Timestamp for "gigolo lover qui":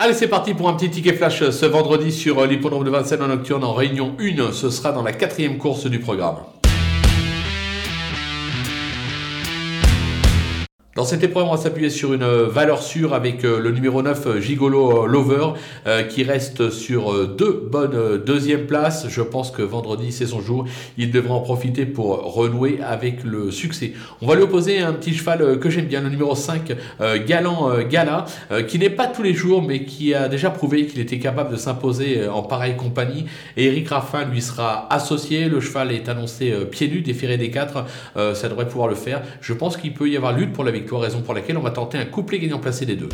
14.40-16.22